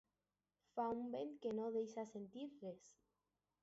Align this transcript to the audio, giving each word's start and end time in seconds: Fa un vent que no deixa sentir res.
Fa 0.77 0.85
un 0.93 1.03
vent 1.17 1.37
que 1.45 1.53
no 1.59 1.69
deixa 1.79 2.09
sentir 2.17 2.51
res. 2.59 2.93